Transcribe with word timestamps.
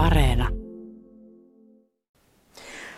Areena. 0.00 0.48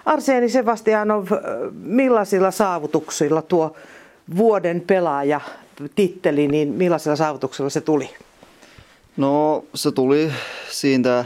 Arseni 0.05 0.49
Sebastianov, 0.49 1.27
millaisilla 1.73 2.51
saavutuksilla 2.51 3.43
tuo 3.43 3.77
vuoden 4.37 4.81
pelaaja 4.81 5.41
titteli, 5.95 6.49
niin 6.49 6.69
millaisilla 6.69 7.17
saavutuksilla 7.17 7.71
se 7.71 7.81
tuli? 7.81 8.11
No 9.17 9.65
se 9.75 9.93
tuli 9.93 10.33
siitä 10.71 11.25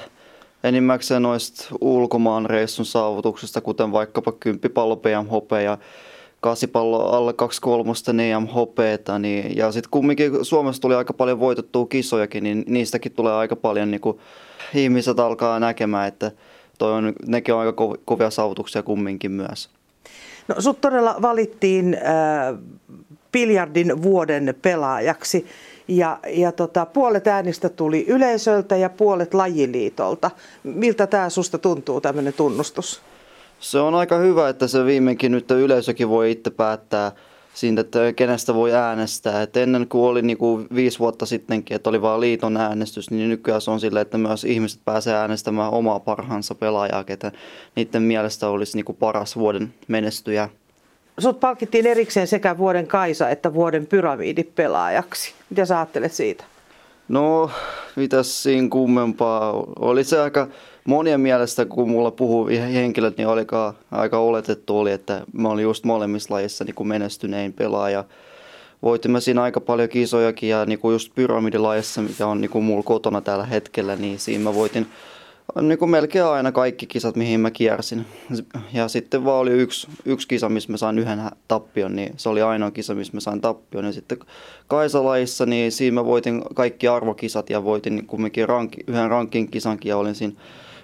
enimmäkseen 0.65 1.23
noista 1.23 1.67
ulkomaan 1.81 2.47
reissun 2.47 2.87
saavutuksista, 2.87 3.61
kuten 3.61 3.93
vaikkapa 3.93 4.33
kymppipallo 4.33 4.97
PMHP 4.97 5.51
ja 5.65 5.79
kasipallo 6.41 7.09
alle 7.09 7.33
2 7.33 7.61
kolmosta 7.61 8.13
EM-hopeeta. 8.23 9.19
Niin, 9.19 9.57
ja 9.57 9.73
sitten 9.73 9.91
kumminkin 9.91 10.45
Suomessa 10.45 10.83
tuli 10.83 10.95
aika 10.95 11.13
paljon 11.13 11.41
voitettua 11.41 11.87
kisojakin, 11.87 12.45
niin 12.45 12.65
niistäkin 12.67 13.13
tulee 13.13 13.33
aika 13.33 13.57
paljon 13.57 13.91
niin 13.91 14.01
kuin, 14.01 14.19
ihmiset 14.75 15.21
alkaa 15.21 15.61
näkemään, 15.61 16.09
että 16.09 16.33
toi 16.79 16.93
on, 16.93 17.13
nekin 17.27 17.55
on 17.55 17.61
aika 17.61 17.75
kovia 18.05 18.31
saavutuksia 18.31 18.83
kumminkin 18.83 19.33
myös. 19.33 19.71
No 20.49 20.55
sut 20.59 20.81
todella 20.81 21.17
valittiin 21.23 21.95
äh, 21.95 22.59
biljardin 23.33 24.03
vuoden 24.03 24.55
pelaajaksi. 24.63 25.47
Ja, 25.89 26.19
ja 26.29 26.53
tota, 26.53 26.87
puolet 26.87 27.27
äänistä 27.27 27.69
tuli 27.69 28.05
yleisöltä 28.09 28.77
ja 28.77 28.91
puolet 28.91 29.35
lajiliitolta. 29.35 30.31
Miltä 30.63 31.07
tämä 31.07 31.31
susta 31.31 31.59
tuntuu, 31.59 32.01
tämmöinen 32.01 32.33
tunnustus? 32.33 33.01
Se 33.61 33.79
on 33.79 33.95
aika 33.95 34.17
hyvä, 34.17 34.49
että 34.49 34.67
se 34.67 34.85
viimeinkin 34.85 35.33
nyt 35.33 35.51
yleisökin 35.51 36.09
voi 36.09 36.31
itse 36.31 36.51
päättää 36.51 37.13
siitä, 37.55 37.81
että 37.81 38.13
kenestä 38.13 38.55
voi 38.55 38.75
äänestää. 38.75 39.43
Et 39.43 39.57
ennen 39.57 39.89
kuin 39.89 40.11
oli 40.11 40.23
niin 40.23 40.39
kuin 40.39 40.67
viisi 40.75 40.99
vuotta 40.99 41.27
sittenkin, 41.27 41.75
että 41.75 41.91
oli 41.91 42.03
vain 42.03 42.21
liiton 42.21 42.57
äänestys, 42.57 43.11
niin 43.11 43.29
nykyään 43.29 43.61
se 43.61 43.71
on 43.71 43.81
sille, 43.81 44.01
että 44.01 44.19
myös 44.19 44.45
ihmiset 44.45 44.81
pääsee 44.85 45.15
äänestämään 45.15 45.73
omaa 45.73 46.01
parhaansa 46.01 46.55
pelaajaa, 46.55 47.05
ketä 47.05 47.33
niiden 47.77 48.03
mielestä 48.03 48.49
olisi 48.49 48.77
niin 48.77 48.85
kuin 48.85 48.97
paras 48.97 49.37
vuoden 49.37 49.75
menestyjä. 49.89 50.49
Sut 51.19 51.41
palkittiin 51.41 51.87
erikseen 51.87 52.27
sekä 52.27 52.59
vuoden 52.59 52.87
Kaisa 52.87 53.29
että 53.29 53.55
vuoden 53.55 53.87
pyramidipelaajaksi. 53.87 55.35
Mitä 55.51 55.65
sä 55.65 55.79
ajattelet 55.79 56.13
siitä? 56.13 56.45
No, 57.09 57.51
mitäs 57.97 58.43
siinä 58.43 58.69
kummempaa. 58.69 59.53
Oli 59.79 60.05
se 60.05 60.21
aika 60.21 60.49
monien 60.87 61.21
mielestä, 61.21 61.65
kun 61.65 61.89
mulla 61.89 62.11
puhuu 62.11 62.47
henkilöt, 62.47 63.17
niin 63.17 63.29
olikaan 63.29 63.75
aika 63.91 64.19
oletettu 64.19 64.79
oli, 64.79 64.93
että 64.93 65.23
mä 65.33 65.49
olin 65.49 65.63
just 65.63 65.85
molemmissa 65.85 66.35
lajissa 66.35 66.65
niin 66.65 66.75
kuin 66.75 66.89
menestynein 66.89 67.53
pelaaja. 67.53 68.05
Voitimme 68.83 69.21
siinä 69.21 69.43
aika 69.43 69.61
paljon 69.61 69.89
kisojakin 69.89 70.49
ja 70.49 70.65
niin 70.65 70.79
kuin 70.79 70.93
just 70.93 71.15
pyramidilajissa, 71.15 72.03
mikä 72.03 72.27
on 72.27 72.41
niin 72.41 72.51
kuin 72.51 72.65
mulla 72.65 72.83
kotona 72.83 73.21
tällä 73.21 73.47
hetkellä, 73.47 73.97
niin 73.97 74.19
siinä 74.19 74.45
mä 74.45 74.55
voitin 74.55 74.87
niin 75.61 75.79
kuin 75.79 75.91
melkein 75.91 76.25
aina 76.25 76.53
kaikki 76.53 76.87
kisat, 76.87 77.17
mihin 77.17 77.41
mä 77.41 77.51
kiersin. 77.51 78.07
Ja 78.73 78.89
sitten 78.89 79.25
vaan 79.25 79.39
oli 79.39 79.51
yksi, 79.51 79.89
yksi 80.05 80.29
kisa, 80.29 80.49
missä 80.49 80.73
mä 80.73 80.77
sain 80.77 80.99
yhden 80.99 81.21
tappion, 81.49 81.97
niin 81.97 82.13
se 82.17 82.29
oli 82.29 82.43
ainoa 82.43 82.71
kisa, 82.71 82.95
missä 82.95 83.15
mä 83.15 83.21
sain 83.21 83.41
tappion. 83.41 83.85
Ja 83.85 83.93
sitten 83.93 84.19
Kaisalaissa, 84.69 85.47
niin 85.47 85.73
siinä 85.73 85.95
mä 85.95 86.05
voitin 86.05 86.43
kaikki 86.55 86.89
arvokisat 86.89 87.51
ja 87.51 87.65
voitin 87.65 88.07
kumminkin 88.07 88.49
ranki, 88.49 88.81
yhden 88.87 89.11
rankin 89.11 89.51
kisankin 89.51 89.91
ja 89.91 89.97
olin 89.97 90.15
siinä 90.15 90.35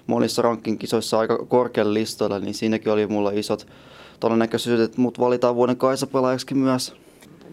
monissa 0.07 0.43
ranking-kisoissa 0.43 1.19
aika 1.19 1.39
korkealla 1.39 1.95
listoilla, 1.95 2.39
niin 2.39 2.55
siinäkin 2.55 2.93
oli 2.93 3.07
mulla 3.07 3.31
isot 3.31 3.67
todennäköisyydet, 4.21 4.85
että 4.85 5.01
mut 5.01 5.21
valitaan 5.21 5.55
vuoden 5.55 5.77
Kaisa-pelaajaksi 5.77 6.55
myös. 6.55 6.95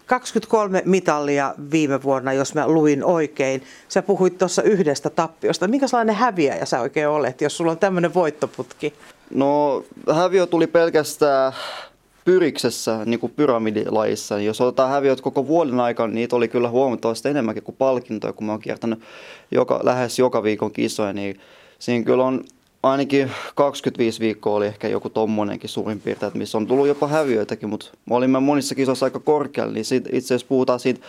23 0.05 0.81
mitallia 0.86 1.55
viime 1.72 2.03
vuonna, 2.03 2.33
jos 2.33 2.53
mä 2.55 2.67
luin 2.67 3.03
oikein. 3.03 3.64
Sä 3.88 4.02
puhuit 4.02 4.38
tuossa 4.38 4.64
yhdestä 4.64 5.09
tappiosta. 5.09 5.67
Minkälainen 5.67 6.16
häviäjä 6.16 6.66
sä 6.66 6.81
oikein 6.81 7.08
olet, 7.08 7.42
jos 7.42 7.58
sulla 7.58 7.72
on 7.72 7.77
tämmöinen 7.77 8.14
voittoputki? 8.14 8.94
No 9.33 9.83
häviö 10.16 10.45
tuli 10.45 10.67
pelkästään 10.67 11.53
pyriksessä, 12.25 13.05
niin 13.05 13.20
kuin 13.20 13.33
pyramidilajissa. 13.36 14.39
Jos 14.39 14.61
otetaan 14.61 14.89
häviöt 14.89 15.21
koko 15.21 15.48
vuoden 15.48 15.80
aikana, 15.80 16.08
niin 16.08 16.15
niitä 16.15 16.36
oli 16.36 16.48
kyllä 16.48 16.70
huomattavasti 16.70 17.30
enemmänkin 17.30 17.64
kuin 17.64 17.76
palkintoja, 17.77 18.33
kun 18.33 18.45
mä 18.45 18.52
oon 18.52 18.61
kiertänyt 18.61 18.99
joka, 19.52 19.80
lähes 19.83 20.20
joka 20.20 20.43
viikon 20.43 20.71
kisoja, 20.71 21.14
niin 21.14 21.39
siinä 21.80 22.06
kyllä 22.06 22.26
on 22.26 22.44
ainakin 22.84 23.32
25 23.56 24.20
viikkoa 24.20 24.56
oli 24.56 24.67
ehkä 24.67 24.88
joku 24.88 25.10
tommonenkin 25.10 25.70
suurin 25.70 26.02
piirtein, 26.02 26.28
että 26.28 26.40
missä 26.40 26.58
on 26.58 26.67
tullut 26.67 26.88
jopa 26.88 27.08
häviöitäkin, 27.08 27.70
mutta 27.70 27.86
olimme 28.10 28.40
monissa 28.40 28.76
kisoissa 28.76 29.06
aika 29.06 29.20
korkealla, 29.20 29.73
niin 29.73 29.86
siitä, 29.86 30.10
itse 30.14 30.28
asiassa 30.28 30.48
puhutaan 30.50 30.80
siitä, 30.80 31.02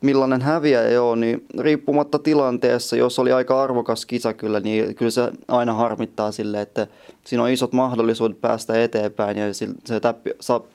millainen 0.00 0.42
häviäjä 0.42 1.02
on, 1.02 1.20
niin 1.20 1.44
riippumatta 1.58 2.18
tilanteessa, 2.18 2.96
jos 2.96 3.18
oli 3.18 3.32
aika 3.32 3.62
arvokas 3.62 4.06
kisa 4.06 4.32
kyllä, 4.34 4.60
niin 4.60 4.94
kyllä 4.94 5.10
se 5.10 5.30
aina 5.48 5.74
harmittaa 5.74 6.32
sille, 6.32 6.60
että 6.60 6.86
siinä 7.24 7.42
on 7.42 7.50
isot 7.50 7.72
mahdollisuudet 7.72 8.40
päästä 8.40 8.82
eteenpäin 8.82 9.36
ja 9.38 9.54
se 9.54 10.00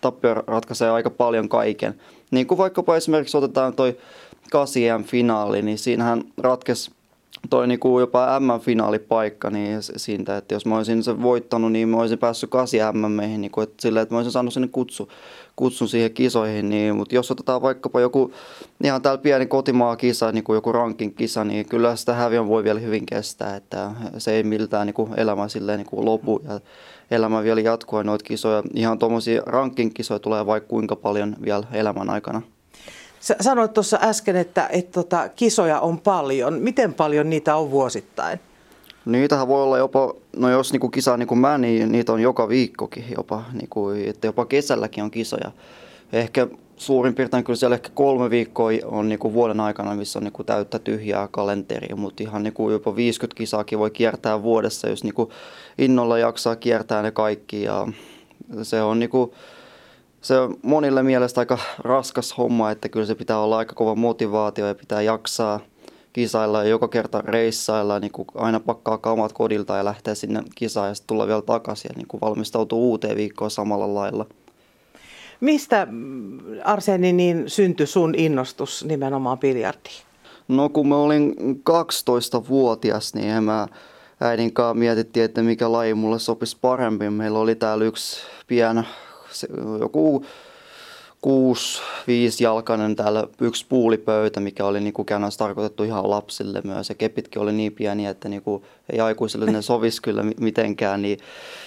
tappio 0.02 0.34
ratkaisee 0.48 0.90
aika 0.90 1.10
paljon 1.10 1.50
kaiken. 1.50 1.94
Niin 2.32 2.48
kuin 2.48 2.58
vaikkapa 2.58 2.96
esimerkiksi 2.96 3.38
otetaan 3.38 3.74
toi 3.74 3.98
8 4.52 5.04
finaali, 5.04 5.62
niin 5.62 5.78
siinähän 5.78 6.24
ratkesi 6.38 6.92
toi 7.50 7.68
niinku 7.68 8.00
jopa 8.00 8.40
M-finaalipaikka 8.40 9.50
niin 9.50 9.78
siitä, 9.82 10.38
että 10.38 10.56
jos 10.56 10.66
mä 10.66 10.78
olisin 10.78 11.04
sen 11.04 11.22
voittanut, 11.22 11.72
niin 11.72 11.90
mä 11.90 11.98
olisin 11.98 12.18
päässyt 12.18 12.50
8 12.50 12.98
MM, 12.98 13.18
niin 13.18 13.52
kuin, 13.52 13.64
että 13.64 13.82
sillä, 13.82 14.02
että 14.02 14.16
mä 14.16 14.20
olisin 14.20 14.32
saanut 14.32 14.54
sinne 14.54 14.68
kutsu, 14.68 15.10
kutsun 15.56 15.88
siihen 15.88 16.14
kisoihin, 16.14 16.70
niin, 16.70 16.96
mutta 16.96 17.16
jos 17.16 17.32
otetaan 17.32 17.62
vaikkapa 17.62 18.02
joku 18.02 18.34
ihan 18.84 19.02
täällä 19.02 19.22
pieni 19.22 19.46
kotimaa 19.46 19.96
kisa, 19.96 20.32
niin 20.32 20.44
kuin 20.44 20.56
joku 20.56 20.72
rankin 20.72 21.14
kisa, 21.14 21.44
niin 21.44 21.70
kyllä 21.70 21.96
sitä 21.96 22.14
häviön 22.14 22.48
voi 22.48 22.64
vielä 22.64 22.80
hyvin 22.80 23.06
kestää, 23.06 23.56
että 23.56 23.92
se 24.18 24.32
ei 24.32 24.44
miltään 24.44 24.88
niin 24.88 24.94
kuin 24.94 25.12
elämä 25.18 25.48
silleen 25.48 25.78
niin 25.78 25.90
kuin 25.90 26.06
lopu 26.06 26.42
ja 26.44 26.60
elämä 27.12 27.44
vielä 27.44 27.62
jatkuu 27.62 28.04
noita 28.04 28.26
kisoja. 28.26 28.64
Ihan 28.74 29.00
tuommoisia 29.00 29.42
rankin 29.46 29.94
kisoja 29.94 30.20
tulee 30.20 30.46
vaikka 30.46 30.70
kuinka 30.70 30.96
paljon 30.96 31.36
vielä 31.46 31.64
elämän 31.72 32.10
aikana. 32.10 32.42
Sä 33.24 33.36
sanoit 33.42 33.74
tuossa 33.74 34.00
äsken, 34.02 34.36
että, 34.36 34.68
että 34.72 34.92
tota, 34.92 35.30
kisoja 35.30 35.80
on 35.80 36.00
paljon. 36.00 36.54
Miten 36.54 36.94
paljon 36.94 37.30
niitä 37.30 37.56
on 37.56 37.72
vuosittain? 37.72 38.40
Niitähän 39.06 39.48
voi 39.48 39.64
olla 39.64 39.78
jopa, 39.78 40.14
no 40.36 40.50
jos 40.50 40.72
niinku 40.72 40.90
kisa 40.90 41.18
niin 41.18 41.28
kuin 41.28 41.40
mä, 41.40 41.58
niin 41.58 41.92
niitä 41.92 42.14
on 42.14 42.20
joka 42.20 42.50
viikkokin 42.50 43.06
jopa, 43.18 43.44
niinku, 43.54 43.90
että 43.90 44.28
jopa 44.28 44.46
kesälläkin 44.46 45.04
on 45.04 45.12
kisoja. 45.12 45.52
Ehkä 46.14 46.48
suurin 46.78 47.16
piirtein 47.16 47.44
kyllä 47.44 47.58
siellä 47.58 47.76
ehkä 47.76 47.90
kolme 47.94 48.30
viikkoa 48.30 48.72
on 48.86 49.10
niinku 49.10 49.34
vuoden 49.34 49.60
aikana, 49.60 49.96
missä 49.96 50.20
on 50.20 50.24
niinku 50.24 50.44
täyttä 50.44 50.80
tyhjää 50.80 51.28
kalenteria, 51.32 51.96
mutta 51.96 52.24
ihan 52.24 52.44
niinku 52.44 52.70
jopa 52.70 52.96
50 52.96 53.38
kisaakin 53.38 53.80
voi 53.80 53.92
kiertää 53.92 54.44
vuodessa, 54.44 54.90
jos 54.90 55.04
niinku 55.04 55.32
innolla 55.78 56.18
jaksaa 56.18 56.56
kiertää 56.56 57.02
ne 57.02 57.12
kaikki. 57.12 57.64
Ja 57.64 57.88
se 58.64 58.82
on 58.82 59.00
niinku, 59.00 59.34
se 60.24 60.40
on 60.40 60.58
monille 60.62 61.04
mielestä 61.04 61.42
aika 61.42 61.58
raskas 61.80 62.38
homma, 62.38 62.72
että 62.72 62.90
kyllä 62.90 63.06
se 63.06 63.16
pitää 63.16 63.40
olla 63.40 63.58
aika 63.58 63.76
kova 63.76 63.96
motivaatio 63.96 64.68
ja 64.68 64.76
pitää 64.76 65.02
jaksaa 65.02 65.60
kisailla 66.14 66.64
ja 66.64 66.70
joka 66.70 66.88
kerta 66.88 67.22
reissailla, 67.22 68.00
niin 68.00 68.12
kuin 68.12 68.28
aina 68.36 68.60
pakkaa 68.60 68.98
kamat 68.98 69.34
kodilta 69.34 69.78
ja 69.78 69.86
lähtee 69.86 70.16
sinne 70.16 70.44
kisaan 70.56 70.88
ja 70.88 70.94
sitten 70.96 71.08
tulla 71.08 71.28
vielä 71.28 71.42
takaisin 71.42 71.90
ja 71.90 71.98
niin 71.98 72.08
kuin 72.08 72.22
valmistautuu 72.22 72.90
uuteen 72.90 73.18
viikkoon 73.18 73.52
samalla 73.52 73.94
lailla. 73.94 74.26
Mistä 75.40 75.88
Arseni 76.64 77.14
niin 77.14 77.44
syntyi 77.48 77.88
sun 77.88 78.16
innostus 78.16 78.86
nimenomaan 78.86 79.40
biljardiin? 79.40 80.04
No 80.48 80.70
kun 80.70 80.88
mä 80.88 80.96
olin 80.96 81.36
12-vuotias, 81.70 83.14
niin 83.14 83.44
mä 83.44 83.68
äidin 84.22 84.54
kanssa 84.54 84.74
mietittiin, 84.74 85.26
että 85.26 85.44
mikä 85.44 85.72
laji 85.72 85.94
mulle 85.94 86.20
sopisi 86.20 86.58
paremmin. 86.62 87.14
Meillä 87.14 87.40
oli 87.40 87.56
täällä 87.56 87.86
yksi 87.86 88.22
pieni 88.48 88.82
se, 89.34 89.48
joku 89.80 90.26
kuusi, 91.22 91.82
viisi 92.08 92.44
jalkainen 92.44 92.96
täällä 92.96 93.28
yksi 93.42 93.66
puulipöytä, 93.70 94.40
mikä 94.40 94.66
oli 94.66 94.80
niin 94.80 94.94
kuin 94.94 95.06
tarkoitettu 95.38 95.84
ihan 95.84 96.10
lapsille 96.10 96.62
myös. 96.64 96.90
Ja 96.90 96.96
kepitkin 96.96 97.42
oli 97.42 97.54
niin 97.54 97.74
pieniä, 97.74 98.10
että 98.10 98.30
niin 98.30 98.42
kuin 98.42 98.64
ei 98.90 99.00
aikuisille 99.00 99.46
ne 99.46 99.62
sovisi 99.62 100.02
kyllä 100.02 100.24
mitenkään. 100.40 101.02
Niin 101.02 101.20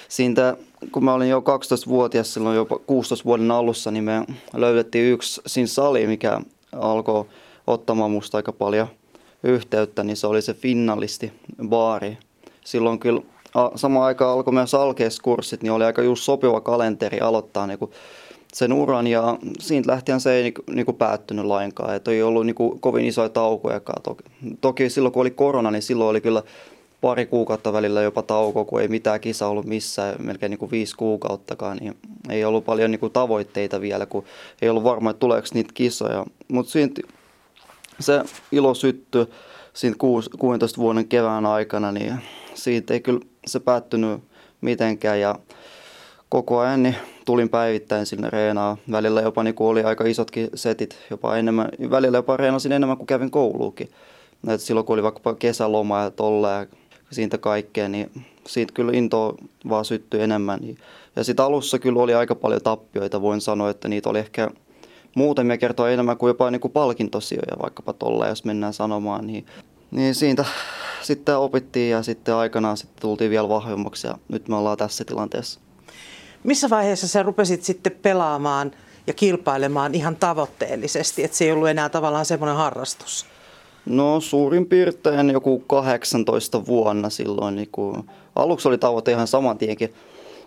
siitä, 0.09 0.57
kun 0.93 1.05
mä 1.05 1.15
olin 1.15 1.29
jo 1.29 1.41
12-vuotias 1.41 2.35
silloin 2.35 2.57
jo 2.57 2.67
16 2.87 3.25
vuoden 3.25 3.51
alussa, 3.51 3.91
niin 3.91 4.05
me 4.05 4.25
löydettiin 4.55 5.13
yksi 5.13 5.41
siinä 5.47 5.67
sali, 5.67 6.07
mikä 6.07 6.41
alkoi 6.73 7.25
ottamaan 7.67 8.11
musta 8.11 8.39
aika 8.39 8.53
paljon 8.53 8.89
yhteyttä, 9.43 10.05
niin 10.05 10.17
se 10.17 10.27
oli 10.27 10.43
se 10.43 10.55
Finnalisti 10.55 11.33
baari. 11.69 12.19
Silloin 12.65 12.99
kyllä 12.99 13.23
samaan 13.75 14.07
aikaan 14.07 14.33
alkoi 14.33 14.55
myös 14.55 14.75
alkeiskurssit, 14.75 15.63
niin 15.63 15.73
oli 15.73 15.85
aika 15.85 16.03
just 16.03 16.23
sopiva 16.23 16.61
kalenteri 16.61 17.21
aloittaa 17.21 17.67
niin 17.67 17.79
kuin 17.79 17.91
sen 18.55 18.73
uran 18.73 19.07
ja 19.07 19.39
siitä 19.59 19.91
lähtien 19.91 20.21
se 20.21 20.33
ei 20.33 20.55
niin, 20.75 20.87
kuin 20.87 20.97
päättynyt 20.97 21.45
lainkaan. 21.45 21.95
Et 21.95 22.09
ei 22.09 22.23
ollut 22.23 22.47
niin 22.47 22.55
kuin 22.55 22.81
kovin 22.81 23.05
isoja 23.05 23.29
taukojakaan. 23.29 24.03
Toki, 24.03 24.25
toki 24.61 24.91
silloin 24.91 25.13
kun 25.13 25.21
oli 25.21 25.31
korona, 25.31 25.71
niin 25.71 25.83
silloin 25.83 26.11
oli 26.11 26.21
kyllä 26.21 26.43
pari 27.01 27.27
kuukautta 27.27 27.73
välillä 27.73 28.03
jopa 28.03 28.23
tauko, 28.23 28.65
kun 28.65 28.81
ei 28.81 28.89
mitään 28.89 29.21
kisa 29.21 29.47
ollut 29.47 29.67
missään, 29.67 30.15
melkein 30.19 30.51
niin 30.51 30.59
kuin 30.59 30.71
viisi 30.71 30.97
kuukauttakaan, 30.97 31.77
niin 31.77 31.97
ei 32.31 32.45
ollut 32.45 32.65
paljon 32.65 32.91
niin 32.91 33.01
kuin 33.01 33.13
tavoitteita 33.13 33.81
vielä, 33.81 34.07
kun 34.07 34.25
ei 34.63 34.69
ollut 34.69 34.85
varma, 34.85 35.11
että 35.11 35.21
tuleeko 35.21 35.49
niitä 35.55 35.71
kisoja. 35.75 36.25
Mutta 36.49 36.73
se 38.01 38.23
ilo 38.53 38.75
syttyi 38.75 39.27
siinä 39.75 39.97
16 40.39 40.81
vuoden 40.81 41.09
kevään 41.09 41.47
aikana, 41.47 41.93
niin 41.93 42.15
siitä 42.55 42.95
ei 42.95 43.01
kyllä 43.01 43.21
se 43.47 43.61
päättynyt 43.61 44.21
mitenkään 44.61 45.21
ja 45.21 45.35
koko 46.29 46.59
ajan 46.59 46.83
niin 46.83 46.97
tulin 47.25 47.49
päivittäin 47.49 48.07
sinne 48.07 48.31
reenaa. 48.31 48.77
Välillä 48.91 49.21
jopa 49.21 49.43
niin 49.43 49.55
oli 49.59 49.83
aika 49.83 50.05
isotkin 50.05 50.49
setit, 50.55 50.99
jopa 51.11 51.37
enemmän, 51.37 51.69
välillä 51.91 52.19
jopa 52.19 52.37
reenasin 52.37 52.73
enemmän 52.73 52.97
kuin 52.97 53.07
kävin 53.07 53.31
kouluukin. 53.31 53.91
Et 54.49 54.61
silloin 54.61 54.87
kun 54.87 54.95
oli 54.95 55.03
vaikka 55.03 55.35
kesäloma 55.35 56.03
ja 56.03 56.11
tolle 56.11 56.53
ja 56.53 56.67
siitä 57.11 57.39
kaikkea, 57.39 57.89
niin 57.89 58.11
siitä 58.47 58.73
kyllä 58.73 58.93
into 58.95 59.37
vaan 59.69 59.85
syttyi 59.85 60.21
enemmän. 60.23 60.61
Ja 61.17 61.25
sitten 61.25 61.45
alussa 61.45 61.79
kyllä 61.79 62.03
oli 62.03 62.15
aika 62.15 62.35
paljon 62.35 62.63
tappioita, 62.63 63.23
voin 63.23 63.41
sanoa, 63.41 63.71
että 63.71 63.89
niitä 63.89 64.11
oli 64.11 64.19
ehkä 64.19 64.51
muutamia 65.15 65.59
kertoa 65.59 65.91
enemmän 65.91 66.17
kuin 66.17 66.29
jopa 66.29 66.51
niin 66.51 66.61
kuin 66.61 66.73
palkintosijoja 66.73 67.63
vaikkapa 67.63 67.93
tolle, 67.93 68.29
jos 68.29 68.45
mennään 68.45 68.73
sanomaan. 68.73 69.27
Niin, 69.27 69.47
niin 69.91 70.15
siitä 70.15 70.45
sitten 71.03 71.37
opittiin 71.39 71.91
ja 71.91 72.03
sitten 72.03 72.35
aikanaan 72.35 72.77
sitten 72.77 73.01
tultiin 73.01 73.31
vielä 73.31 73.49
vahvemmaksi 73.49 74.07
ja 74.07 74.19
nyt 74.29 74.49
me 74.49 74.57
ollaan 74.57 74.77
tässä 74.77 75.05
tilanteessa. 75.05 75.61
Missä 76.45 76.71
vaiheessa 76.71 77.09
sä 77.09 77.23
rupesit 77.23 77.63
sitten 77.63 77.97
pelaamaan 78.03 78.73
ja 79.07 79.13
kilpailemaan 79.13 79.95
ihan 79.95 80.17
tavoitteellisesti, 80.17 81.25
että 81.25 81.37
se 81.37 81.45
ei 81.45 81.53
ollut 81.53 81.69
enää 81.69 81.89
tavallaan 81.89 82.27
semmoinen 82.27 82.57
harrastus? 82.57 83.27
No 83.87 84.21
suurin 84.21 84.67
piirtein 84.67 85.31
joku 85.31 85.59
18 85.59 86.67
vuonna 86.67 87.11
silloin. 87.11 87.57
Niin 87.57 87.69
kuin, 87.73 88.11
aluksi 88.35 88.69
oli 88.69 88.79
tavoite 88.79 89.11
ihan 89.13 89.27
saman 89.27 89.59
tienkin 89.59 89.95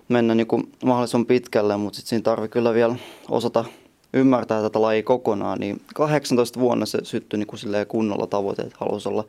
mennä 0.09 0.35
niin 0.35 0.47
kuin 0.47 0.71
mahdollisimman 0.85 1.25
pitkälle, 1.25 1.77
mutta 1.77 1.97
sitten 1.97 2.09
siinä 2.09 2.23
tarvii 2.23 2.49
kyllä 2.49 2.73
vielä 2.73 2.95
osata 3.29 3.65
ymmärtää 4.13 4.61
tätä 4.61 4.81
lajia 4.81 5.03
kokonaan. 5.03 5.59
Niin 5.59 5.81
18 5.95 6.59
vuonna 6.59 6.85
se 6.85 6.99
syttyi 7.03 7.39
niin 7.39 7.47
kuin 7.47 7.59
kunnolla 7.87 8.27
tavoite, 8.27 8.61
että 8.61 8.77
halusi, 8.79 9.09
olla, 9.09 9.25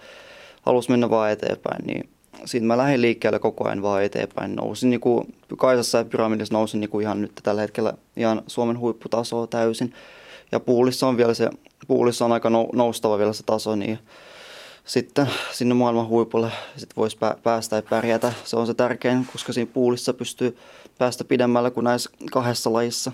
halusi 0.62 0.90
mennä 0.90 1.10
vaan 1.10 1.30
eteenpäin. 1.30 1.86
Niin 1.86 2.08
siitä 2.44 2.66
mä 2.66 2.76
lähdin 2.76 3.02
liikkeelle 3.02 3.38
koko 3.38 3.66
ajan 3.66 3.82
vaan 3.82 4.04
eteenpäin. 4.04 4.56
Nousin 4.56 4.90
niin 4.90 5.00
kuin, 5.00 5.34
Kaisassa 5.58 5.98
ja 5.98 6.04
Pyramidissa 6.04 6.54
nousin 6.54 6.80
niin 6.80 6.90
kuin 6.90 7.02
ihan 7.02 7.20
nyt 7.20 7.32
tällä 7.42 7.60
hetkellä 7.60 7.92
ihan 8.16 8.42
Suomen 8.46 8.78
huipputasoa 8.78 9.46
täysin. 9.46 9.94
Ja 10.52 10.60
puulissa 10.60 11.06
on 11.06 11.16
vielä 11.16 11.34
se, 11.34 11.50
puulissa 11.86 12.24
on 12.24 12.32
aika 12.32 12.50
noustava 12.72 13.18
vielä 13.18 13.32
se 13.32 13.42
taso, 13.42 13.76
niin 13.76 13.98
sitten 14.84 15.30
sinne 15.52 15.74
maailman 15.74 16.08
huipulle 16.08 16.52
sit 16.76 16.96
voisi 16.96 17.18
päästä 17.42 17.76
ja 17.76 17.82
pärjätä. 17.82 18.32
Se 18.44 18.56
on 18.56 18.66
se 18.66 18.74
tärkein, 18.74 19.26
koska 19.32 19.52
siinä 19.52 19.70
puulissa 19.74 20.14
pystyy 20.14 20.56
päästä 20.98 21.24
pidemmälle 21.24 21.70
kuin 21.70 21.84
näissä 21.84 22.10
kahdessa 22.32 22.72
lajissa. 22.72 23.12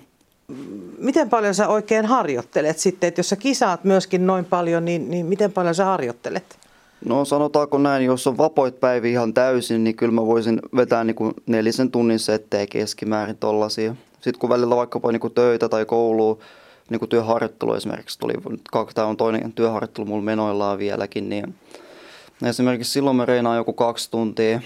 Miten 0.98 1.30
paljon 1.30 1.54
sä 1.54 1.68
oikein 1.68 2.06
harjoittelet 2.06 2.78
sitten, 2.78 3.08
että 3.08 3.18
jos 3.18 3.28
sä 3.28 3.36
kisaat 3.36 3.84
myöskin 3.84 4.26
noin 4.26 4.44
paljon, 4.44 4.84
niin, 4.84 5.10
niin 5.10 5.26
miten 5.26 5.52
paljon 5.52 5.74
sä 5.74 5.84
harjoittelet? 5.84 6.58
No 7.04 7.24
sanotaanko 7.24 7.78
näin, 7.78 8.04
jos 8.04 8.26
on 8.26 8.38
vapoit 8.38 8.80
päivi 8.80 9.10
ihan 9.10 9.34
täysin, 9.34 9.84
niin 9.84 9.96
kyllä 9.96 10.12
mä 10.12 10.26
voisin 10.26 10.60
vetää 10.76 11.04
niin 11.04 11.14
kuin 11.14 11.34
nelisen 11.46 11.90
tunnin 11.90 12.18
settejä 12.18 12.66
keskimäärin 12.66 13.36
tollasia. 13.36 13.94
Sitten 14.12 14.38
kun 14.38 14.50
välillä 14.50 14.76
vaikkapa 14.76 15.12
niin 15.12 15.20
kuin 15.20 15.34
töitä 15.34 15.68
tai 15.68 15.84
koulua, 15.84 16.38
niin 16.90 16.98
kuin 16.98 17.08
työharjoittelu 17.08 17.74
esimerkiksi 17.74 18.18
tuli, 18.18 18.34
tämä 18.94 19.06
on 19.06 19.16
toinen 19.16 19.52
työharjoittelu 19.52 20.06
mulla 20.06 20.22
menoillaan 20.22 20.78
vieläkin, 20.78 21.28
niin 21.28 21.54
esimerkiksi 22.44 22.92
silloin 22.92 23.16
mä 23.16 23.24
reinaan 23.24 23.56
joku 23.56 23.72
kaksi 23.72 24.10
tuntia, 24.10 24.60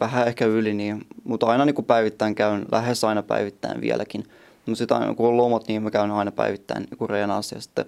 vähän 0.00 0.28
ehkä 0.28 0.46
yli, 0.46 0.74
niin, 0.74 1.06
mutta 1.24 1.46
aina 1.46 1.64
niin 1.64 1.74
kuin 1.74 1.84
päivittäin 1.84 2.34
käyn, 2.34 2.66
lähes 2.72 3.04
aina 3.04 3.22
päivittäin 3.22 3.80
vieläkin. 3.80 4.24
Mutta 4.66 4.78
sitten 4.78 4.96
aina 4.96 5.14
kun 5.14 5.28
on 5.28 5.36
lomot, 5.36 5.68
niin 5.68 5.82
mä 5.82 5.90
käyn 5.90 6.10
aina 6.10 6.32
päivittäin 6.32 6.86
niin 6.90 7.10
reenaassa 7.10 7.56
ja 7.56 7.60
sitten 7.60 7.84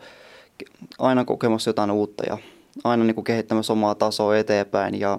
aina 0.99 1.25
kokemassa 1.25 1.71
jotain 1.71 1.91
uutta 1.91 2.25
ja 2.29 2.39
aina 2.85 3.05
niin 3.05 3.15
kuin 3.15 3.25
kehittämässä 3.25 3.73
omaa 3.73 3.95
tasoa 3.95 4.37
eteenpäin. 4.37 5.01
Ja 5.01 5.19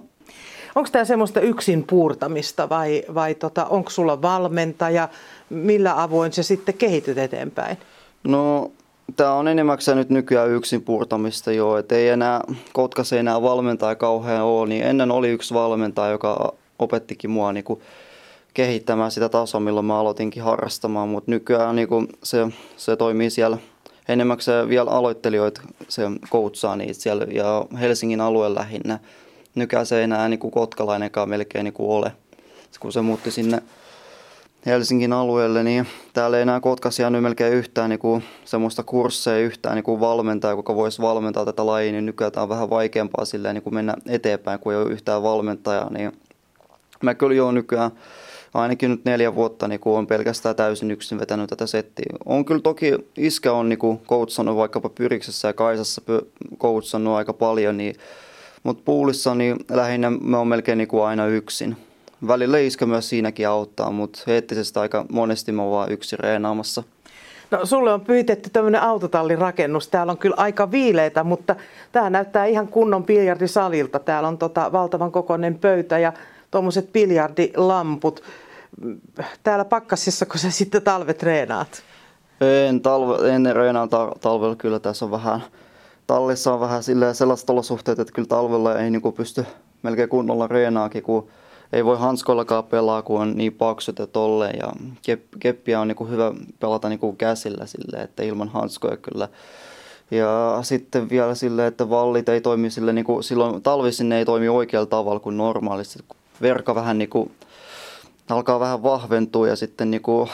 Onko 0.74 0.88
tämä 0.92 1.04
semmoista 1.04 1.40
yksin 1.40 1.84
puurtamista 1.86 2.68
vai, 2.68 3.04
vai 3.14 3.34
tota, 3.34 3.64
onko 3.64 3.90
sulla 3.90 4.22
valmentaja? 4.22 5.08
Millä 5.50 6.02
avoin 6.02 6.32
se 6.32 6.42
sitten 6.42 6.74
kehityt 6.74 7.18
eteenpäin? 7.18 7.78
No 8.24 8.70
tämä 9.16 9.32
on 9.32 9.48
enimmäkseen 9.48 9.98
nyt 9.98 10.10
nykyään 10.10 10.50
yksin 10.50 10.82
puurtamista 10.82 11.52
jo, 11.52 11.76
että 11.76 11.94
ei 11.94 12.08
enää, 12.08 12.40
Kotkassa 12.72 13.16
ei 13.16 13.20
enää 13.20 13.42
valmentaja 13.42 13.94
kauhean 13.94 14.44
ole, 14.44 14.68
niin 14.68 14.82
ennen 14.82 15.10
oli 15.10 15.28
yksi 15.28 15.54
valmentaja, 15.54 16.10
joka 16.10 16.52
opettikin 16.78 17.30
mua 17.30 17.52
niin 17.52 17.64
kuin 17.64 17.80
kehittämään 18.58 19.10
sitä 19.10 19.28
tasoa, 19.28 19.60
milloin 19.60 19.86
mä 19.86 20.00
aloitinkin 20.00 20.42
harrastamaan, 20.42 21.08
mutta 21.08 21.30
nykyään 21.30 21.76
niin 21.76 21.88
kuin 21.88 22.08
se, 22.22 22.46
se 22.76 22.96
toimii 22.96 23.30
siellä 23.30 23.58
enimmäkseen 24.08 24.68
vielä 24.68 24.90
aloittelijoita 24.90 25.60
se 25.88 26.02
koutsaa 26.30 26.76
niitä 26.76 26.94
siellä 26.94 27.26
ja 27.30 27.64
Helsingin 27.80 28.20
alueen 28.20 28.54
lähinnä. 28.54 28.98
Nykyään 29.54 29.86
se 29.86 29.98
ei 29.98 30.04
enää 30.04 30.28
niin 30.28 30.38
kuin 30.38 30.50
kotkalainenkaan 30.50 31.28
melkein 31.28 31.64
niin 31.64 31.74
kuin 31.74 31.90
ole. 31.90 32.12
Kun 32.80 32.92
se 32.92 33.02
muutti 33.02 33.30
sinne 33.30 33.62
Helsingin 34.66 35.12
alueelle, 35.12 35.62
niin 35.62 35.86
täällä 36.12 36.36
ei 36.36 36.42
enää 36.42 36.60
Kotkassa 36.60 37.02
jäänyt 37.02 37.22
melkein 37.22 37.54
yhtään 37.54 37.90
niin 37.90 38.00
kuin 38.00 38.24
semmoista 38.44 38.82
kursseja, 38.82 39.46
yhtään 39.46 39.74
niin 39.74 39.84
kuin 39.84 40.00
valmentaja, 40.00 40.56
joka 40.56 40.74
voisi 40.74 41.02
valmentaa 41.02 41.44
tätä 41.44 41.66
lajia, 41.66 41.92
niin 41.92 42.06
nykyään 42.06 42.32
tämä 42.32 42.42
on 42.42 42.48
vähän 42.48 42.70
vaikeampaa 42.70 43.24
silleen, 43.24 43.54
niin 43.54 43.62
kuin 43.62 43.74
mennä 43.74 43.94
eteenpäin, 44.08 44.60
kun 44.60 44.72
ei 44.72 44.78
ole 44.78 44.90
yhtään 44.90 45.22
valmentajaa. 45.22 45.90
Niin 45.90 46.12
mä 47.02 47.14
kyllä 47.14 47.34
jo 47.34 47.52
nykyään 47.52 47.90
ainakin 48.54 48.90
nyt 48.90 49.04
neljä 49.04 49.34
vuotta 49.34 49.68
niin 49.68 49.80
on 49.84 50.06
pelkästään 50.06 50.56
täysin 50.56 50.90
yksin 50.90 51.20
vetänyt 51.20 51.50
tätä 51.50 51.66
settiä. 51.66 52.06
On 52.24 52.44
kyllä 52.44 52.60
toki, 52.60 52.94
iskä 53.16 53.52
on 53.52 53.68
niin 53.68 53.98
koutsannut 54.06 54.56
vaikkapa 54.56 54.88
Pyriksessä 54.88 55.48
ja 55.48 55.52
Kaisassa 55.52 56.02
koutsannut 56.58 57.14
aika 57.14 57.32
paljon, 57.32 57.76
niin, 57.76 57.96
mutta 58.62 58.82
puulissa 58.84 59.34
niin 59.34 59.56
lähinnä 59.70 60.10
me 60.10 60.36
on 60.36 60.48
melkein 60.48 60.78
niin 60.78 60.88
aina 61.04 61.26
yksin. 61.26 61.76
Välillä 62.26 62.58
iskä 62.58 62.86
myös 62.86 63.08
siinäkin 63.08 63.48
auttaa, 63.48 63.90
mutta 63.90 64.22
eettisesti 64.26 64.78
aika 64.78 65.06
monesti 65.12 65.52
mä 65.52 65.62
oon 65.62 65.70
vaan 65.70 65.92
yksin 65.92 66.18
reenaamassa. 66.18 66.82
No 67.50 67.66
sulle 67.66 67.92
on 67.92 68.00
pyytetty 68.00 68.50
tämmöinen 68.50 68.82
autotallirakennus. 68.82 69.88
Täällä 69.88 70.10
on 70.10 70.18
kyllä 70.18 70.36
aika 70.38 70.70
viileitä, 70.70 71.24
mutta 71.24 71.56
tämä 71.92 72.10
näyttää 72.10 72.44
ihan 72.44 72.68
kunnon 72.68 73.04
biljardisalilta. 73.04 73.98
Täällä 73.98 74.28
on 74.28 74.38
tota 74.38 74.72
valtavan 74.72 75.12
kokoinen 75.12 75.58
pöytä 75.58 75.98
ja 75.98 76.12
tuommoiset 76.50 76.92
biljardilamput. 76.92 78.22
Täällä 79.42 79.64
pakkasissa, 79.64 80.26
kun 80.26 80.38
sä 80.38 80.50
sitten 80.50 80.82
talve 80.82 81.14
treenaat? 81.14 81.82
En, 82.40 82.80
talve, 82.80 83.30
en 83.30 83.56
reenaa 83.56 83.88
talvella 84.20 84.56
kyllä. 84.56 84.78
Tässä 84.78 85.04
on 85.04 85.10
vähän, 85.10 85.40
tallissa 86.06 86.54
on 86.54 86.60
vähän 86.60 86.82
sellaiset 87.12 87.50
olosuhteet, 87.50 87.98
että 87.98 88.12
kyllä 88.12 88.28
talvella 88.28 88.78
ei 88.78 88.90
niin 88.90 89.12
pysty 89.16 89.46
melkein 89.82 90.08
kunnolla 90.08 90.46
reenaakin, 90.46 91.02
kun 91.02 91.28
ei 91.72 91.84
voi 91.84 91.98
hanskoillakaan 91.98 92.64
pelaa, 92.64 93.02
kun 93.02 93.20
on 93.20 93.36
niin 93.36 93.52
paksut 93.52 93.98
ja 93.98 94.06
tolle. 94.06 94.50
Ja 94.50 94.72
keppiä 95.40 95.80
on 95.80 95.88
niin 95.88 96.10
hyvä 96.10 96.32
pelata 96.60 96.88
niin 96.88 97.16
käsillä 97.18 97.66
sille, 97.66 98.02
että 98.02 98.22
ilman 98.22 98.48
hanskoja 98.48 98.96
kyllä. 98.96 99.28
Ja 100.10 100.58
sitten 100.62 101.10
vielä 101.10 101.34
sille, 101.34 101.66
että 101.66 101.90
vallit 101.90 102.28
ei 102.28 102.40
toimi 102.40 102.70
sille, 102.70 102.92
niin 102.92 103.04
kuin, 103.04 103.24
silloin 103.24 103.62
talvisin 103.62 104.08
ne 104.08 104.18
ei 104.18 104.24
toimi 104.24 104.48
oikealla 104.48 104.86
tavalla 104.86 105.20
kuin 105.20 105.36
normaalisti. 105.36 105.98
Verka 106.42 106.74
vähän 106.74 106.98
niin 106.98 107.10
kuin, 107.10 107.30
alkaa 108.28 108.60
vähän 108.60 108.82
vahventua 108.82 109.48
ja 109.48 109.56
sitten 109.56 109.90
niin 109.90 110.02
kuin, 110.02 110.30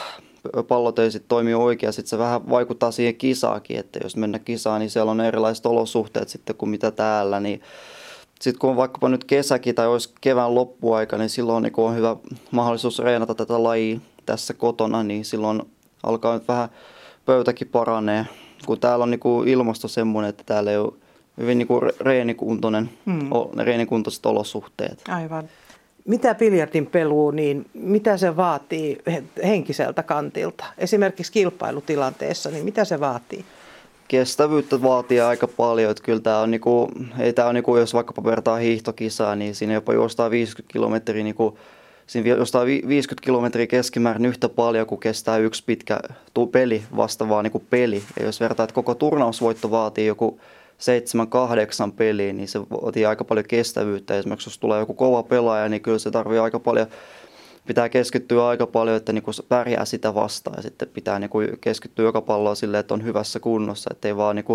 pallot 0.67 0.99
ei 0.99 1.11
sitten 1.11 1.29
toimi 1.29 1.53
oikein. 1.53 1.93
Sitten 1.93 2.09
se 2.09 2.17
vähän 2.17 2.49
vaikuttaa 2.49 2.91
siihen 2.91 3.15
kisaakin, 3.15 3.79
että 3.79 3.99
jos 4.03 4.15
mennä 4.15 4.39
kisaan, 4.39 4.79
niin 4.79 4.89
siellä 4.89 5.11
on 5.11 5.21
erilaiset 5.21 5.65
olosuhteet 5.65 6.29
sitten 6.29 6.55
kuin 6.55 6.69
mitä 6.69 6.91
täällä. 6.91 7.39
Niin 7.39 7.61
sitten 8.41 8.59
kun 8.59 8.69
on 8.69 8.75
vaikkapa 8.75 9.09
nyt 9.09 9.23
kesäkin 9.23 9.75
tai 9.75 9.87
olisi 9.87 10.13
kevään 10.21 10.55
loppuaika, 10.55 11.17
niin 11.17 11.29
silloin 11.29 11.63
niin 11.63 11.73
on 11.77 11.95
hyvä 11.95 12.15
mahdollisuus 12.51 12.99
reenata 12.99 13.35
tätä 13.35 13.63
lajia 13.63 13.99
tässä 14.25 14.53
kotona, 14.53 15.03
niin 15.03 15.25
silloin 15.25 15.61
alkaa 16.03 16.33
nyt 16.33 16.47
vähän 16.47 16.69
pöytäkin 17.25 17.67
paranee. 17.67 18.25
Kun 18.65 18.79
täällä 18.79 19.03
on 19.03 19.11
niin 19.11 19.19
kuin 19.19 19.47
ilmasto 19.47 19.87
semmoinen, 19.87 20.29
että 20.29 20.43
täällä 20.45 20.71
ei 20.71 20.77
ole 20.77 20.93
hyvin 21.37 21.57
niin 21.57 21.67
kuin 21.67 21.81
reenikuntoinen, 21.99 22.89
reenikuntoiset 23.63 24.25
olosuhteet. 24.25 25.03
Aivan. 25.07 25.49
Mitä 26.05 26.35
biljardin 26.35 26.85
peluu, 26.85 27.31
niin 27.31 27.65
mitä 27.73 28.17
se 28.17 28.35
vaatii 28.35 28.97
henkiseltä 29.43 30.03
kantilta? 30.03 30.65
Esimerkiksi 30.77 31.31
kilpailutilanteessa, 31.31 32.49
niin 32.49 32.65
mitä 32.65 32.85
se 32.85 32.99
vaatii? 32.99 33.45
kestävyyttä 34.07 34.81
vaatii 34.81 35.19
aika 35.19 35.47
paljon. 35.47 35.91
Että 35.91 36.03
kyllä 36.03 36.19
tämä 36.19 36.39
on, 36.39 36.51
niinku, 36.51 36.91
ei 37.19 37.33
tämä 37.33 37.47
on, 37.47 37.55
niinku, 37.55 37.77
jos 37.77 37.93
vaikkapa 37.93 38.23
vertaa 38.23 38.57
hiihtokisaa, 38.57 39.35
niin 39.35 39.55
siinä 39.55 39.73
jopa 39.73 39.93
juostaa 39.93 40.29
50 40.29 40.73
kilometriä, 40.73 41.23
niinku, 41.23 41.57
siinä 42.07 42.29
juostaa 42.29 42.65
50 42.65 43.25
kilometriä 43.25 43.67
keskimäärin 43.67 44.25
yhtä 44.25 44.49
paljon 44.49 44.87
kuin 44.87 44.99
kestää 44.99 45.37
yksi 45.37 45.63
pitkä 45.65 45.99
peli, 46.51 46.83
vastaavaa 46.95 47.43
niinku 47.43 47.63
peli. 47.69 48.03
Ja 48.19 48.25
jos 48.25 48.39
vertaa, 48.39 48.63
että 48.63 48.73
koko 48.73 48.95
turnausvoitto 48.95 49.71
vaatii 49.71 50.05
joku 50.05 50.39
7-8 51.89 51.91
peliä, 51.95 52.33
niin 52.33 52.47
se 52.47 52.59
vaatii 52.59 53.05
aika 53.05 53.23
paljon 53.23 53.45
kestävyyttä. 53.47 54.17
Esimerkiksi 54.17 54.49
jos 54.49 54.59
tulee 54.59 54.79
joku 54.79 54.93
kova 54.93 55.23
pelaaja, 55.23 55.69
niin 55.69 55.81
kyllä 55.81 55.99
se 55.99 56.11
tarvii 56.11 56.39
aika 56.39 56.59
paljon 56.59 56.87
pitää 57.67 57.89
keskittyä 57.89 58.47
aika 58.47 58.67
paljon, 58.67 58.97
että 58.97 59.13
niin 59.13 59.23
pärjää 59.49 59.85
sitä 59.85 60.15
vastaan 60.15 60.55
ja 60.57 60.63
sitten 60.63 60.87
pitää 60.93 61.19
niin 61.19 61.29
keskittyä 61.61 62.05
joka 62.05 62.21
palloa 62.21 62.55
silleen, 62.55 62.79
että 62.79 62.93
on 62.93 63.03
hyvässä 63.03 63.39
kunnossa, 63.39 63.89
ettei 63.93 64.17
vaan 64.17 64.35
niin 64.35 64.45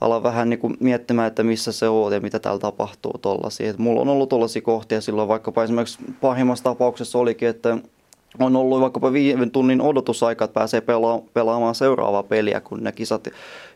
ala 0.00 0.22
vähän 0.22 0.50
niin 0.50 0.60
kuin 0.60 0.76
miettimään, 0.80 1.28
että 1.28 1.42
missä 1.42 1.72
se 1.72 1.88
on 1.88 2.12
ja 2.12 2.20
mitä 2.20 2.38
täällä 2.38 2.60
tapahtuu 2.60 3.12
tollaisia. 3.22 3.70
Et 3.70 3.78
mulla 3.78 4.00
on 4.00 4.08
ollut 4.08 4.28
tollaisia 4.28 4.62
kohtia 4.62 5.00
silloin, 5.00 5.28
vaikkapa 5.28 5.64
esimerkiksi 5.64 5.98
pahimmassa 6.20 6.64
tapauksessa 6.64 7.18
olikin, 7.18 7.48
että 7.48 7.78
on 8.38 8.56
ollut 8.56 8.80
vaikkapa 8.80 9.12
viiden 9.12 9.50
tunnin 9.50 9.80
odotusaika, 9.80 10.44
että 10.44 10.54
pääsee 10.54 10.80
pela- 10.80 11.28
pelaamaan 11.34 11.74
seuraavaa 11.74 12.22
peliä, 12.22 12.60
kun 12.60 12.84
ne 12.84 12.92
kisat, 12.92 13.28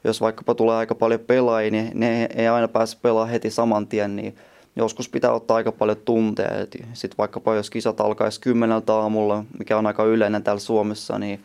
jos 0.05 0.21
vaikkapa 0.21 0.55
tulee 0.55 0.77
aika 0.77 0.95
paljon 0.95 1.21
pelaajia, 1.21 1.71
niin 1.71 1.91
ne 1.95 2.29
ei 2.37 2.49
aina 2.49 2.69
pääse 2.69 2.99
pelaamaan 3.03 3.31
heti 3.31 3.51
saman 3.51 3.87
tien, 3.87 4.17
niin 4.17 4.37
joskus 4.77 5.09
pitää 5.09 5.33
ottaa 5.33 5.57
aika 5.57 5.73
paljon 5.73 5.99
tunteja. 6.05 6.67
Sitten 6.93 7.19
vaikkapa 7.19 7.55
jos 7.55 7.71
kisat 7.71 8.01
alkaisi 8.01 8.41
kymmeneltä 8.41 8.95
aamulla, 8.95 9.45
mikä 9.59 9.79
on 9.79 9.87
aika 9.87 10.05
yleinen 10.05 10.43
täällä 10.43 10.61
Suomessa, 10.61 11.19
niin 11.19 11.41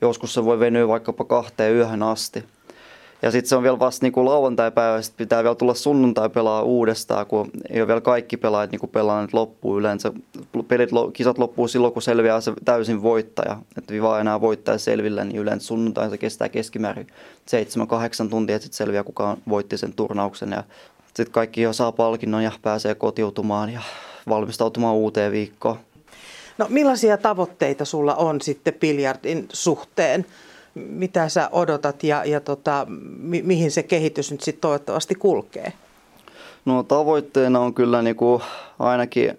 joskus 0.00 0.34
se 0.34 0.44
voi 0.44 0.60
venyä 0.60 0.88
vaikkapa 0.88 1.24
kahteen 1.24 1.74
yöhön 1.74 2.02
asti. 2.02 2.44
Ja 3.22 3.30
sitten 3.30 3.48
se 3.48 3.56
on 3.56 3.62
vielä 3.62 3.78
vasta 3.78 4.04
niinku 4.04 4.24
lauantai-päivä, 4.24 5.02
sitten 5.02 5.24
pitää 5.24 5.42
vielä 5.42 5.54
tulla 5.54 5.74
sunnuntai 5.74 6.30
pelaa 6.30 6.62
uudestaan, 6.62 7.26
kun 7.26 7.50
ei 7.70 7.80
ole 7.80 7.86
vielä 7.86 8.00
kaikki 8.00 8.36
pelaajat 8.36 8.70
niinku 8.70 8.86
pelaaneet 8.86 9.34
loppuun 9.34 9.78
yleensä. 9.78 10.12
Pelit, 10.68 10.90
kisat 11.12 11.38
loppuu 11.38 11.68
silloin, 11.68 11.92
kun 11.92 12.02
selviää 12.02 12.40
se 12.40 12.52
täysin 12.64 13.02
voittaja. 13.02 13.56
Että 13.78 13.94
vaan 14.02 14.20
enää 14.20 14.40
voittaja 14.40 14.78
selvillä, 14.78 15.24
niin 15.24 15.40
yleensä 15.40 15.66
sunnuntai 15.66 16.10
se 16.10 16.18
kestää 16.18 16.48
keskimäärin 16.48 17.06
7-8 18.26 18.28
tuntia, 18.30 18.56
että 18.56 18.64
sitten 18.64 18.76
selviää, 18.76 19.04
kuka 19.04 19.36
voitti 19.48 19.78
sen 19.78 19.92
turnauksen. 19.92 20.50
Ja 20.50 20.64
sitten 21.06 21.32
kaikki 21.32 21.62
jo 21.62 21.72
saa 21.72 21.92
palkinnon 21.92 22.42
ja 22.42 22.52
pääsee 22.62 22.94
kotiutumaan 22.94 23.70
ja 23.70 23.80
valmistautumaan 24.28 24.94
uuteen 24.94 25.32
viikkoon. 25.32 25.76
No 26.58 26.66
millaisia 26.68 27.16
tavoitteita 27.16 27.84
sulla 27.84 28.14
on 28.14 28.40
sitten 28.40 28.74
biljardin 28.74 29.48
suhteen? 29.52 30.26
Mitä 30.74 31.28
sä 31.28 31.48
odotat 31.52 32.04
ja, 32.04 32.24
ja 32.24 32.40
tota, 32.40 32.86
mi- 33.18 33.42
mihin 33.42 33.70
se 33.70 33.82
kehitys 33.82 34.30
nyt 34.30 34.40
sitten 34.40 34.60
toivottavasti 34.60 35.14
kulkee? 35.14 35.72
No 36.64 36.82
tavoitteena 36.82 37.60
on 37.60 37.74
kyllä 37.74 38.02
niinku 38.02 38.42
ainakin 38.78 39.38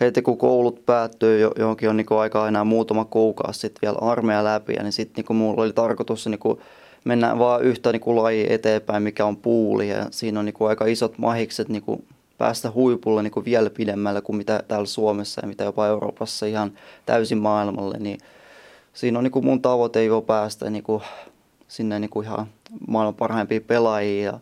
heti 0.00 0.22
kun 0.22 0.38
koulut 0.38 0.86
päättyy, 0.86 1.50
johonkin 1.58 1.88
on 1.88 1.96
niinku 1.96 2.16
aika 2.16 2.48
enää 2.48 2.64
muutama 2.64 3.04
kuukausi 3.04 3.60
sitten 3.60 3.78
vielä 3.82 3.98
armeija 4.00 4.44
läpi, 4.44 4.72
niin 4.72 4.92
sitten 4.92 5.14
niinku 5.16 5.34
mulla 5.34 5.62
oli 5.62 5.72
tarkoitus 5.72 6.26
niinku 6.26 6.60
mennä 7.04 7.38
vaan 7.38 7.62
yhtä 7.62 7.92
niinku 7.92 8.16
laji 8.16 8.52
eteenpäin, 8.52 9.02
mikä 9.02 9.24
on 9.24 9.36
puuli 9.36 9.88
ja 9.88 10.06
siinä 10.10 10.38
on 10.38 10.44
niinku 10.44 10.64
aika 10.64 10.86
isot 10.86 11.18
mahikset 11.18 11.68
niinku 11.68 12.04
päästä 12.38 12.70
huipulle 12.70 13.22
niinku 13.22 13.44
vielä 13.44 13.70
pidemmälle 13.70 14.20
kuin 14.20 14.36
mitä 14.36 14.62
täällä 14.68 14.86
Suomessa 14.86 15.40
ja 15.42 15.48
mitä 15.48 15.64
jopa 15.64 15.86
Euroopassa 15.86 16.46
ihan 16.46 16.72
täysin 17.06 17.38
maailmalle, 17.38 17.98
niin 17.98 18.18
siinä 18.92 19.18
on 19.18 19.24
niinku 19.24 19.42
mun 19.42 19.62
tavoite 19.62 20.04
jo 20.04 20.20
päästä 20.20 20.70
niinku 20.70 21.02
sinne 21.68 21.98
niinku 21.98 22.20
ihan 22.20 22.46
maailman 22.88 23.14
parhaimpia 23.14 23.60
pelaajia 23.60 24.24
ja 24.24 24.40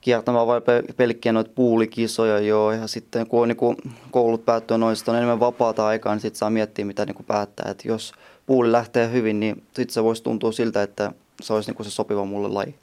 kiertämään 0.00 0.46
vain 0.46 0.62
pelkkiä 0.96 1.32
noita 1.32 1.50
puulikisoja 1.54 2.38
joo. 2.38 2.72
Ja 2.72 2.86
sitten 2.86 3.26
kun 3.26 3.42
on 3.42 3.48
niinku 3.48 3.76
koulut 4.10 4.44
päättyy 4.44 4.78
noista 4.78 5.12
on 5.12 5.16
enemmän 5.16 5.40
vapaata 5.40 5.86
aikaa, 5.86 6.14
niin 6.14 6.20
sitten 6.20 6.38
saa 6.38 6.50
miettiä 6.50 6.84
mitä 6.84 7.06
niinku 7.06 7.22
päättää. 7.22 7.70
Et 7.70 7.84
jos 7.84 8.12
puuli 8.46 8.72
lähtee 8.72 9.10
hyvin, 9.10 9.40
niin 9.40 9.62
sitten 9.74 9.94
se 9.94 10.04
voisi 10.04 10.22
tuntua 10.22 10.52
siltä, 10.52 10.82
että 10.82 11.12
se 11.42 11.52
olisi 11.52 11.70
niinku 11.70 11.84
se 11.84 11.90
sopiva 11.90 12.24
mulle 12.24 12.48
laji. 12.48 12.74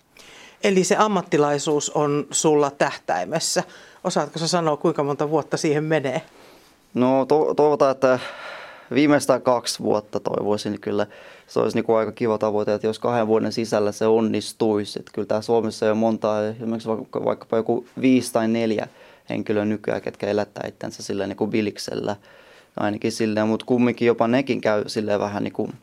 Eli 0.63 0.83
se 0.83 0.95
ammattilaisuus 0.95 1.89
on 1.89 2.27
sulla 2.31 2.71
tähtäimessä. 2.71 3.63
Osaatko 4.03 4.39
sä 4.39 4.47
sanoa, 4.47 4.77
kuinka 4.77 5.03
monta 5.03 5.29
vuotta 5.29 5.57
siihen 5.57 5.83
menee? 5.83 6.21
No 6.93 7.25
to- 7.25 7.53
toivotaan, 7.53 7.91
että 7.91 8.19
viimeistään 8.93 9.41
kaksi 9.41 9.79
vuotta 9.83 10.19
toivoisin 10.19 10.81
kyllä. 10.81 11.07
Se 11.47 11.59
olisi 11.59 11.77
niin 11.77 11.85
kuin 11.85 11.97
aika 11.97 12.11
kiva 12.11 12.37
tavoite, 12.37 12.73
että 12.73 12.87
jos 12.87 12.99
kahden 12.99 13.27
vuoden 13.27 13.51
sisällä 13.51 13.91
se 13.91 14.07
onnistuisi. 14.07 14.99
Että 14.99 15.11
kyllä 15.15 15.25
tämä 15.25 15.41
Suomessa 15.41 15.91
on 15.91 15.97
monta, 15.97 16.47
esimerkiksi 16.47 16.89
vaikka, 16.89 17.25
vaikkapa 17.25 17.57
joku 17.57 17.85
viisi 18.01 18.33
tai 18.33 18.47
neljä 18.47 18.87
henkilöä 19.29 19.65
nykyään, 19.65 20.01
ketkä 20.01 20.27
elättää 20.27 20.67
itsensä 20.67 21.03
sillä 21.03 21.27
niin 21.27 21.37
kuin 21.37 21.51
biliksellä. 21.51 22.15
Ainakin 22.77 23.11
silleen, 23.11 23.47
mutta 23.47 23.65
kumminkin 23.65 24.05
jopa 24.05 24.27
nekin 24.27 24.61
käy 24.61 24.83
silleen 24.87 25.19
vähän 25.19 25.43
niin 25.43 25.53
kuin 25.53 25.73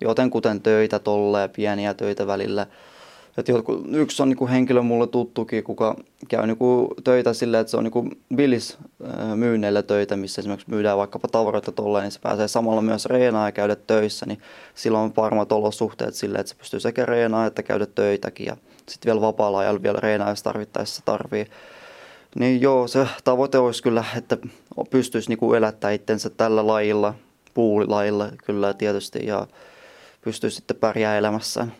jotenkuten 0.00 0.60
töitä 0.60 0.98
tolleen, 0.98 1.50
pieniä 1.50 1.94
töitä 1.94 2.26
välillä– 2.26 2.66
että 3.38 3.52
jotkut, 3.52 3.84
yksi 3.92 4.22
on 4.22 4.28
niinku 4.28 4.48
henkilö 4.48 4.82
mulle 4.82 5.06
tuttukin, 5.06 5.64
kuka 5.64 5.96
käy 6.28 6.46
niinku 6.46 6.94
töitä 7.04 7.32
silleen, 7.32 7.60
että 7.60 7.70
se 7.70 7.76
on 7.76 7.84
niinku 7.84 8.08
bilis 8.34 8.78
myynneillä 9.34 9.82
töitä, 9.82 10.16
missä 10.16 10.40
esimerkiksi 10.40 10.70
myydään 10.70 10.98
vaikkapa 10.98 11.28
tavaroita 11.28 11.72
tuolla, 11.72 12.00
niin 12.00 12.12
se 12.12 12.20
pääsee 12.20 12.48
samalla 12.48 12.82
myös 12.82 13.06
reenaa 13.06 13.48
ja 13.48 13.52
käydä 13.52 13.76
töissä, 13.76 14.26
niin 14.26 14.40
silloin 14.74 15.04
on 15.04 15.12
varmat 15.16 15.52
olosuhteet 15.52 16.14
silleen, 16.14 16.40
että 16.40 16.50
se 16.50 16.58
pystyy 16.58 16.80
sekä 16.80 17.06
reenaa 17.06 17.46
että 17.46 17.62
käydä 17.62 17.86
töitäkin 17.86 18.46
ja 18.46 18.56
sitten 18.88 19.10
vielä 19.10 19.20
vapaalla 19.20 19.58
ajalla 19.58 19.82
vielä 19.82 19.98
reenaa, 20.00 20.30
jos 20.30 20.42
tarvittaessa 20.42 21.02
tarvii. 21.04 21.46
Niin 22.34 22.60
joo, 22.60 22.88
se 22.88 23.06
tavoite 23.24 23.58
olisi 23.58 23.82
kyllä, 23.82 24.04
että 24.16 24.36
pystyisi 24.90 25.28
niinku 25.28 25.54
elättämään 25.54 25.94
itsensä 25.94 26.30
tällä 26.30 26.66
lajilla, 26.66 27.14
puulilajilla 27.54 28.28
kyllä 28.44 28.74
tietysti 28.74 29.26
ja 29.26 29.46
pystyisi 30.20 30.56
sitten 30.56 30.76
pärjää 30.76 31.18
elämässään. 31.18 31.72